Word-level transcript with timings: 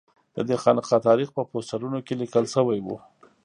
ددې 0.35 0.55
خانقا 0.63 0.97
تاریخ 1.07 1.29
په 1.33 1.41
پوسټرونو 1.51 1.99
کې 2.05 2.13
لیکل 2.21 2.45
شوی 2.53 2.79
و. 2.83 2.87